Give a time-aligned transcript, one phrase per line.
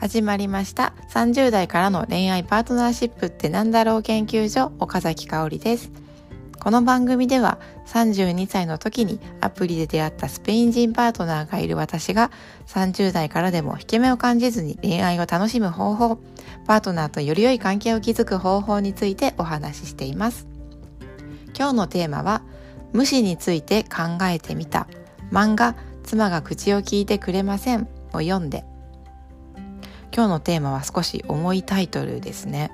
[0.00, 0.94] 始まりました。
[1.10, 5.90] 30代からの恋愛パートナーシップってなんだろう研究所岡崎香織です。
[6.58, 12.30] この番組では32歳の時にアプリで出会ったスペイン人パートナーがいる私が
[12.66, 16.18] 30代からでも引け目を感じずに恋愛を楽しむ方法
[16.66, 20.46] パートナーとより良い関係を築く方法についてお話ししています。
[21.54, 22.40] 今日のテーマは
[22.94, 24.86] 無視について考えてみた。
[25.30, 28.64] 漫画妻が口を聞いてくれませんを読んで
[30.14, 32.70] 今日のテーマは少し重いタイトルですね。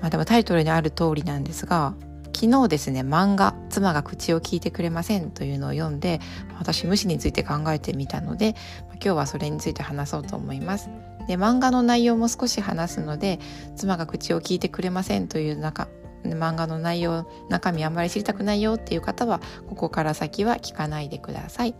[0.00, 1.94] まあでもタイトルにある通りなんですが
[2.34, 6.20] 昨日ですね漫画「妻が口を聞いてくれません」というのを読んで
[6.56, 8.54] 私無視について考えてみたので
[8.94, 10.88] 今日はそれについて話そうと思います。
[11.26, 13.40] で漫画の内容も少し話すので
[13.76, 15.88] 妻が口を聞いてくれませんという中
[16.24, 21.74] 漫画の内容中身あんまり知りたくないよっていう方はここから先は聞かないでください。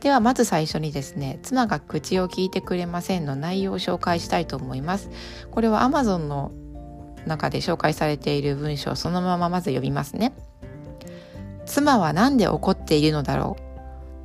[0.00, 5.10] ではまず最初にですね妻が口を聞いてくれませんの内容を紹介したいと思います。
[5.50, 6.52] これは Amazon の
[7.26, 10.32] 中で紹介されている文章そのまままず読みますね。
[11.66, 13.62] 妻は何で怒っているのだろう？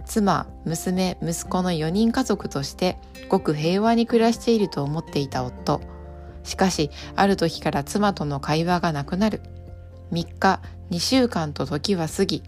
[0.05, 2.97] 妻、娘、息子の4人家族として
[3.29, 5.81] ごく平和に暮らしていると思っていた夫。
[6.43, 9.41] しかしある時から妻との会話がなくなる。
[10.11, 12.43] 3日2週間と時は過ぎ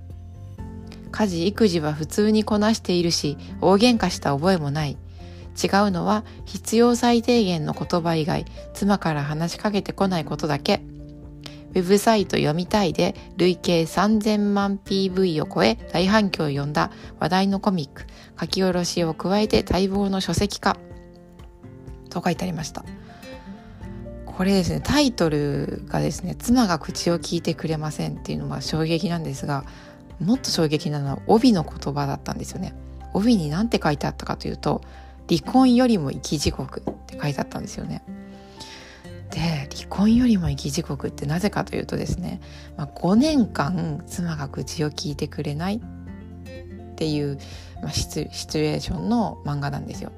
[1.15, 4.97] 家事育児は普通にこなしているし大喧嘩した覚えもない。
[5.63, 10.81] 違うのは必要最低限の言葉以外妻から話しかけてこないことだけ。
[11.73, 18.05] ウェブサイト読みたいで累計3000万 PV を超え大反響を呼んだ話題のコミック。
[18.37, 20.75] 書き下ろしを加えて待望の書籍化。
[22.09, 22.83] と書いてありました。
[24.25, 29.63] これですねタイトルがですね「妻が口を聞いてくれません」っていうのが衝撃なんですが
[30.19, 32.73] もっと衝撃なのは帯の言葉だったんですよね
[33.13, 34.81] 帯に何て書いてあったかというと
[35.29, 38.03] 「離婚よりも生き地獄」って書いてあったんですよね
[39.31, 42.39] で離婚よりも生き地獄ってなぜかというとですね、
[42.77, 47.37] まあ、5年間妻が口を聞いてくれないっていう、
[47.81, 50.11] まあ、シチュエーションの漫画なんですよ。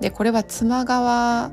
[0.00, 1.50] でこれは妻側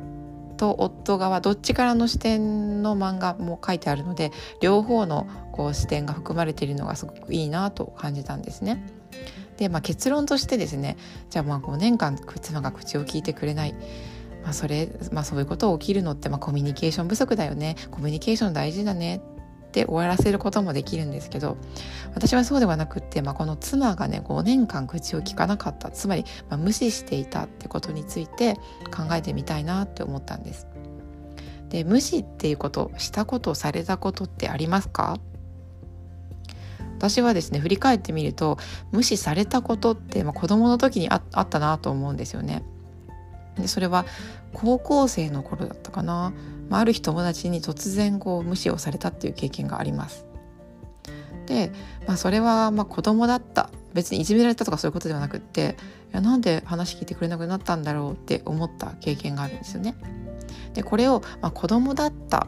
[0.63, 4.31] と夫側どっちからの視点の漫画も書いてあるので
[4.61, 8.81] 両方のこう視点が含まれているのがすごくいいなと感じたんですね。
[9.57, 10.95] で、まあ、結論としてですね
[11.29, 13.75] じゃあまあ5年間妻が口を聞いてくれない。
[14.43, 19.21] まあ、それ、まあ、そういうこと起きるのってまあコミュニケーション不足だよねコミュニケーション大事だね
[19.73, 21.57] って終わらせることもできるんですけど
[22.13, 28.53] 私はそうではなくって、まあ、この妻がね5年間口を聞かなかったつまり、まあ、無視していたってことについて
[28.95, 30.67] 考えてみたいなって思ったんです。
[31.69, 35.17] で無視っていうことしたことされたことってありますか？
[36.99, 38.59] 私はですね振り返ってみると
[38.91, 42.63] 無視されたことって、まあ、子供の時にあったなと思うんですよね。
[43.57, 44.05] でそれは
[44.53, 46.33] 高校生の頃だったかな
[46.69, 50.25] まあ、ある日友達に突然こう無視をされたっていう経験があります。
[51.45, 51.71] で、
[52.07, 55.75] まあ、それはまあ子供だった別にいじめられたとかそういうことではなくって
[56.11, 59.95] いやなんで話聞いてくれなくなったんだろうって思った経験があるんですよね。
[60.73, 62.47] でこれをまあ子供だった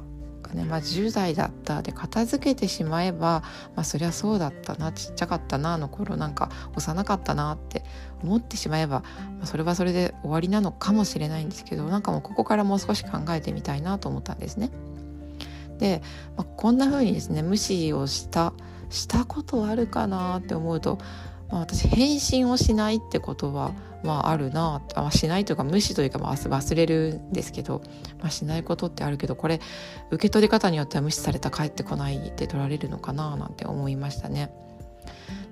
[0.56, 3.44] ね、まあ、10代だったで片付けてしまえば、
[3.76, 7.84] まあ、そりゃそうだったなちっちゃかったなあの頃なんか幼かったなって
[8.24, 9.02] 思ってしまえば、
[9.38, 14.72] まあ、それはそれで終わりなのかもしれないんですけどなんかもうここからもう少し考えてみたいなと思ったんですね。
[15.78, 16.02] で、
[16.38, 18.54] まあ、こんな風にですね無視をした
[18.90, 21.00] したことあるかなって思うと
[21.50, 23.72] まあ、私返信をしないってことは、
[24.04, 27.82] まあ、あるなあしないというか無視というか、まあ、忘れるんですけど、
[28.20, 29.60] まあ、しないことってあるけどこれ
[30.12, 34.52] 受け取り方によっては無視された帰ってこないって取られるのかななんて思いましたね。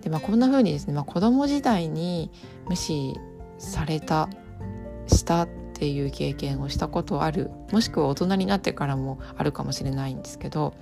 [0.02, 2.30] でまあ、こんな風にですね、まあ、子供時代に
[2.68, 3.18] 無視
[3.58, 4.28] された
[5.08, 10.74] したっていう経験をしたことあるもしくは大人になってからもあるかもしれないんですけど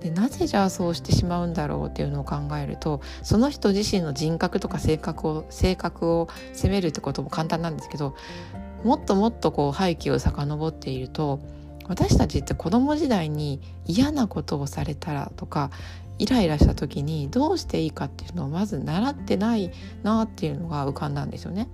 [0.00, 8.14] でなぜじゃあそうしてしまうんだろうっていうのを考えるとその人自身の人格とか性格を性格を責めるってことも簡単なんですけど
[8.84, 11.40] もっともっとこう背景を遡っていると
[11.88, 15.70] 私たちって子供時代に嫌なことをされたらとか
[16.18, 19.72] イライラした時にどうしていいかっていうのをまず習ってない
[20.02, 21.68] なっていうのが浮かんだんですよね。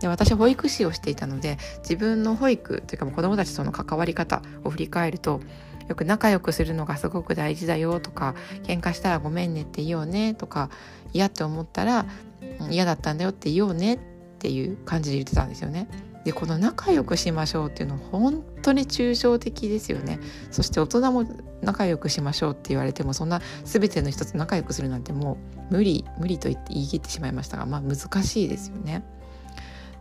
[0.00, 5.40] で私保育士をしていたので自分の保育というか子どもたちとの関わり方を振り返ると
[5.88, 10.70] よく仲良くするのがすごく大事だよとか喧嘩したらごめんねって言おうねとか
[11.12, 12.06] 嫌って思ったら
[12.70, 13.98] 嫌だったんだよって言おうねっ
[14.38, 15.88] ていう感じで言ってたんですよね。
[16.24, 20.20] でこの仲良くしましょうっていうのは本当に抽象的ですよね
[20.50, 21.24] そして大人も
[21.60, 25.36] 仲良くしましょうって言われてもそんな全ての一つ仲良くするなんても
[25.70, 29.04] う無理無理と言って言い切ってしまいましたがまあ難しいですよね。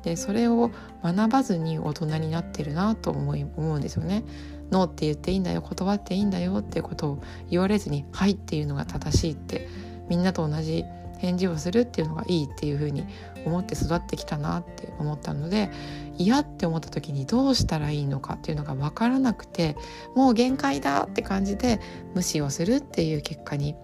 [0.04, 0.70] でそれを
[1.02, 4.24] 学ばずに大人になってるなと思い思うんですよね。
[4.74, 9.70] ノーって言っていいんだよ断っていいんだよっていうことを言われずに「はい」っていうのが正しいって
[10.10, 10.84] みんなと同じ
[11.20, 13.06] 返事をするっていうのがいいっていうふうに
[13.46, 15.70] 思って育ってきたなって思ったので
[16.18, 19.78] 嫌って思った時にどうしたらいいのかっていうのが分からなくて
[20.16, 21.80] もう限界だって感じで
[22.14, 23.76] 無視をするっていう結果に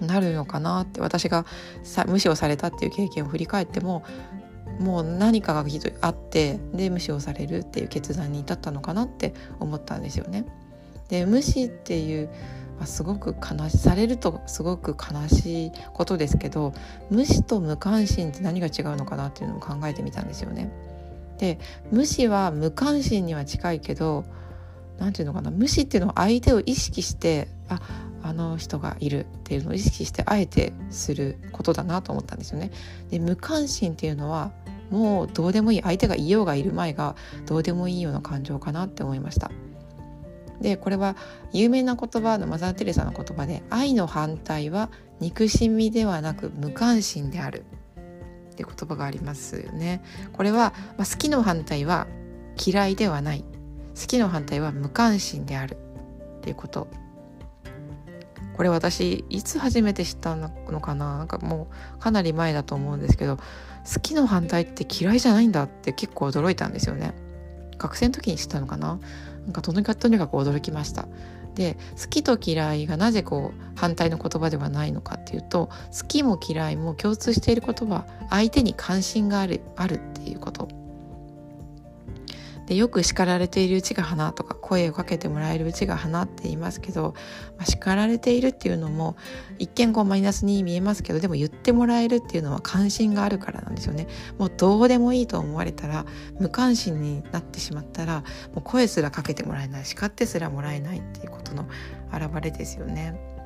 [0.00, 1.46] なるのかなって私が
[2.06, 4.04] 無視をされたっていう経験を振り返っても
[4.78, 5.64] もう何かが
[6.00, 10.44] あってで無視をされるっていう決断に至ったのかなって思ったんですよね。
[11.08, 12.28] で無視っていう、
[12.84, 16.74] すごく悲しされるとすごく悲しいことですけど
[17.10, 20.70] 無視と無関心って何が違うのかなっていうのを考えてみたんですよね。
[21.38, 21.58] で
[21.90, 24.24] 無視は無関心には近いけど
[24.98, 27.80] 何て言うのかな無視っていうのは相手を意識してあ
[28.22, 32.70] あの人がいるっていうのを意識してあえてすることだなと思ったんですよね。
[33.10, 34.52] で無関心っていうのは
[34.90, 37.16] もうどうでもいい相手がいようがいる前が
[37.46, 39.50] どうでもいいような感情かなって思いました。
[40.60, 41.16] でこれは
[41.52, 44.90] 有名な言葉のマザー・テレサの言葉で「愛の反対は
[45.20, 47.64] 憎しみではなく無関心である」
[48.52, 50.02] って言葉がありますよね。
[50.32, 52.06] これは、まあ、好きの反対は
[52.64, 53.44] 嫌いではない
[54.00, 55.76] 好きの反対は無関心である
[56.38, 56.88] っていうこと
[58.56, 60.48] これ私いつ初めて知ったの
[60.80, 61.18] かな？
[61.18, 63.42] なんかもうかなり前だと思うんですけど好
[64.00, 67.14] きの反対って嫌いじゃないんだって結構驚いたんですよね。
[67.78, 68.98] 学生の時に知ったのかな？
[69.44, 71.06] なんかとにかくとにかく驚きました。
[71.54, 80.68] で好きと嫌いがなぜこう反対の言葉ではないのかっていうと好きも嫌いも共通している言葉相手に関心があるあるっていうこと。
[82.66, 87.14] でよく叱られているうちが花とか声をかけてもらえるうちが花って言いますけど、
[87.56, 89.16] まあ、叱られているっていうのも
[89.58, 94.08] 一見こうマイナスに見えますけどでも言ってもらえるっていうのは関心があるからなんですよね
[94.38, 96.04] もうどうでもいいと思われたら
[96.40, 98.22] 無関心になってしまったら
[98.52, 101.68] もう声すらかけてもらえない叱ってすらもらえないっていうことの
[102.12, 103.36] 表れですよね。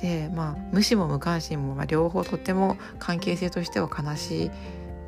[0.00, 4.50] でまあ無視も無関心も、まあ、両方とっても関係性としては悲しい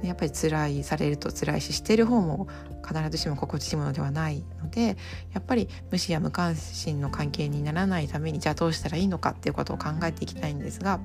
[0.02, 2.48] やっぱり辛いされると辛いししている方も
[2.86, 4.96] 必ずしも心地いいものではないので
[5.32, 11.00] やっぱり無視や無関心の関係にならないためにじゃあどうしたらいいのかっていうことを考えていきたいんですが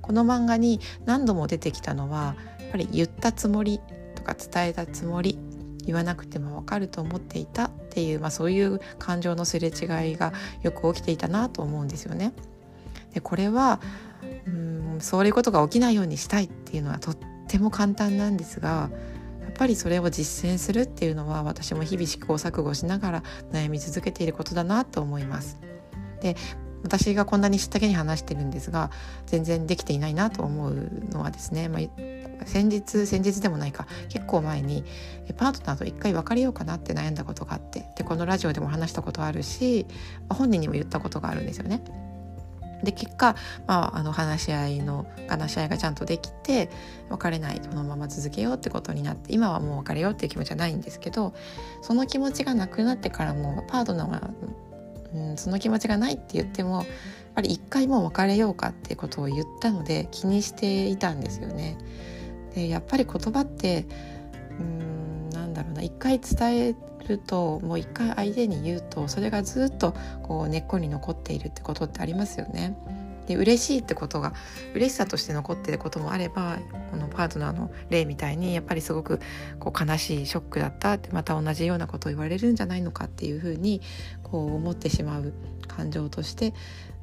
[0.00, 3.80] この漫画に何度も出てきたのはやっぱり言ったつもり
[4.14, 5.38] とか伝えたつもり
[5.84, 12.34] 言わなくてもわかると思っていたっていう、まあ、そういう感情のすれ違いがよく起きていたなと思うんですよね。
[13.14, 13.80] でこれは
[14.46, 17.16] うんそういうことが起きないようにしたいっていうのはとっ
[17.48, 18.90] っても簡単なんですが
[19.42, 25.58] やっぱりそれを実践するっていうのは私も日々試行錯誤しながら悩み続けていることだなと思います。
[26.20, 26.36] で
[26.84, 28.90] 私がこんなに知ったけに話してるんですが
[29.26, 34.84] 全然できていないなと思うのはですね、まあ、先日先日でもないか結構前に
[35.36, 39.86] パートナーと一回別れようかなって悩んだことがあってでこのラジオでも話したことあるし
[40.30, 41.82] 本人にも言ったことがあるんですよね。
[42.82, 43.34] で結果、
[43.66, 46.70] まあ、あの話し合いの話し合いがちゃんとできて
[47.08, 51.34] 別れないこのまま続けようってことになって今はもう別れようっていう気持ちはないんですけど
[51.82, 54.30] その気持ちがなくなってからもパートナーは、
[55.14, 56.86] うん、その気持ちがないって言ってもやっ
[57.34, 61.78] ぱり一回もう別れようかってことを言ったので気にしていたんですよね。
[62.54, 63.86] でやっぱり言葉って
[64.58, 64.97] うんなん
[65.58, 66.74] だろうな一回伝え
[67.06, 72.76] るともう一回相手に言うとそれがずっとこう根っこに残っているってことってありますよね。
[73.26, 74.32] で嬉しいってことが
[74.74, 76.56] 嬉しさとして残ってることもあれば
[76.90, 79.20] このパートナーの例みたいにやっぱりすごく
[79.58, 83.82] こう悲しいショックだったってまた同じようなことを言われるんじゃないのかっていうふうに
[84.22, 85.34] こう思ってしまう
[85.66, 86.54] 感情として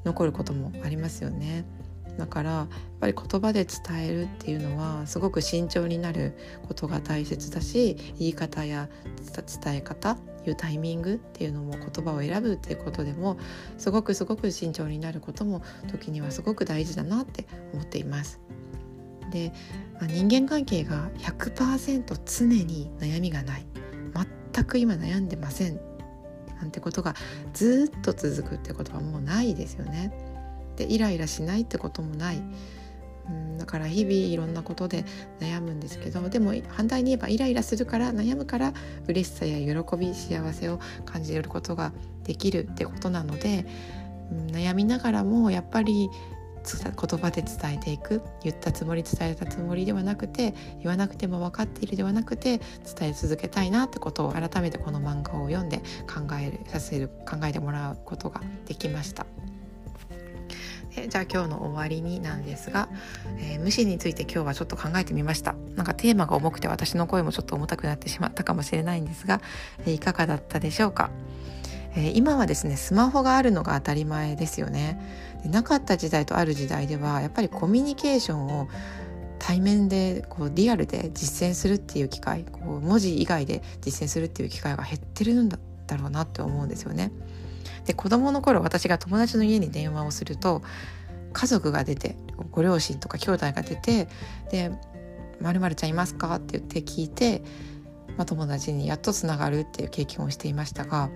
[0.04, 1.64] 残ることもありますよね。
[2.18, 2.68] だからやっ
[3.00, 8.90] ぱり言葉で伝えるっていうのはすごく慎重になることが大切だし言い方や
[9.64, 13.38] 伝え方言うタイミングっていうのも言葉を選ぶっていうことでも
[13.78, 18.40] すごくすごく慎重になることも時にはすごく大事だなって思っています。
[19.32, 19.52] で、
[19.96, 23.66] まあ、人間関係が100%常に悩みがない
[24.54, 25.80] 全く今悩んでません
[26.58, 27.16] なんてことが
[27.54, 30.12] ずっと続くってことはもうないですよね。
[30.76, 32.42] でイライラしないってこともない、
[33.30, 35.06] うん、だから日々いろんなことで
[35.40, 38.74] 悩むんですけどでも反対に言えばイライラするから悩むから
[39.08, 41.92] 嬉しさや喜び幸せを感じることが
[42.24, 43.66] できるってことなので、
[44.32, 46.10] うん、悩みながらもやっぱり
[46.66, 52.60] 言葉で伝えていく言ったつもり伝えたつもりではなくて言わなくても分かっているではなくて
[52.98, 55.78] 伝え続けたいなってことを改めてこの漫画を読んで
[56.08, 59.26] 考えさせる考えてもらうことができました。
[61.10, 62.88] じゃあ今日の終わりになんですが、
[63.38, 65.56] えー、無視について今日はちょっと考えてみました。
[65.76, 69.42] なんかテーマが重くて私の声もちょっと重たくなってしまったかもしれないんですが、
[69.82, 71.10] えー、いかがだったでしょうか、
[71.96, 75.00] えー、今はですねスマホがあるのが当たり前ですよね。
[75.44, 78.70] でなかった時代とある時代ではやっぱりコミュニケーションを
[79.38, 85.58] 対面でこうリアルで実践するっていう機会こう文字以外で実践するっていう機会が減ってるんだ
[85.98, 87.12] ろうなって思うんですよね。
[87.86, 90.62] で子供の頃私が友達の家に電話をすると
[91.34, 92.16] 家族が出て
[92.52, 94.08] ご両親とか兄弟が出て
[94.50, 94.72] で
[95.42, 97.42] 「まるちゃんいますか?」って言って聞いて、
[98.18, 101.10] まあ、友達にやっとつながるっていう経験をしていましたが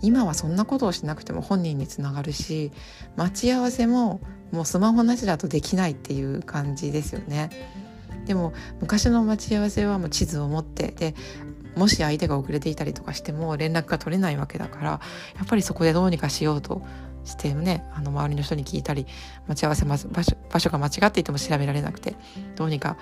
[0.00, 2.70] 今はそんなことをしなくても本人につながるし
[3.16, 4.20] 待ち合わせも
[4.52, 7.50] もうスマホなしだとできないっていう感じですよね。
[8.26, 11.14] でも昔の待ち合わせはもう地図を持ってで
[11.76, 15.00] もし相手が遅れていたりとかしても連絡が取れないわけだからや
[15.44, 16.82] っぱりそこでどうにかしようと
[17.24, 19.06] してねあの周りの人に聞いたり
[19.48, 22.16] 待ち合わせ場所場所が間違っていても調べられなくて
[22.54, 22.96] どうにか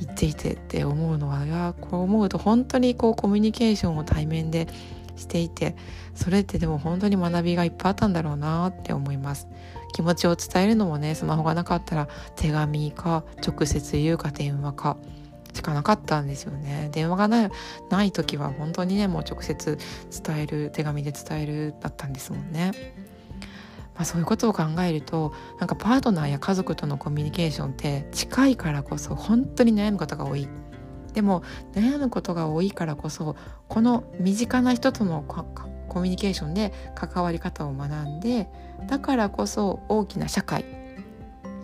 [0.00, 4.68] 行っていてって思うのはいやこう思うと本当にこうコミュニケーションを対面で
[5.16, 5.76] していて
[6.14, 9.48] それってでも本当に学びがいっぱいあったんだろうなって思います。
[9.94, 14.96] 気持ちを伝えるのもねスマホがなかったら手紙か直接言うか電話か
[15.54, 17.50] しかなかったんですよね電話がない
[17.88, 19.78] ない時は本当にねもう直接
[20.24, 22.72] 伝える手紙で伝えるだったんですもんね。
[23.94, 30.48] まあ、そういうことを考えるとなんかパートナーや家族とのコミュニケーションって近いからこそ本当に悩むことが多い
[31.12, 31.44] でも
[31.74, 33.36] 悩むことが多いからこそ
[33.68, 38.48] この身近な人とのコミュニケーションで関わり方を学んで
[38.88, 40.83] だからこそ大きな社会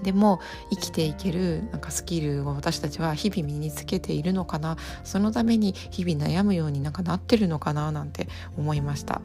[0.03, 0.41] でも
[0.71, 9.21] 生きていけるなんかスキルを私たちは日々身につけているのかなそのために日々悩むようになんかなってるのかななんて思いました。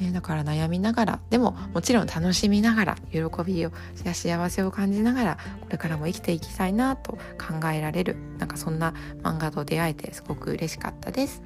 [0.00, 3.72] ね、だから悩みながらでももちろん楽しみながら喜びを
[4.04, 11.42] や幸せを感じながらこれからも生きていきたいなと考えられるなんかそんな漫画と出会えてすごく嬉しかったです。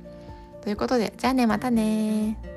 [0.63, 2.56] ということでじゃあねまたね